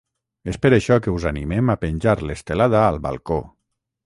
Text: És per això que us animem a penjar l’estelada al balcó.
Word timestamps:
És 0.53 0.55
per 0.63 0.71
això 0.77 0.97
que 1.07 1.13
us 1.19 1.27
animem 1.33 1.69
a 1.75 1.77
penjar 1.85 2.17
l’estelada 2.29 2.83
al 2.87 3.03
balcó. 3.09 3.43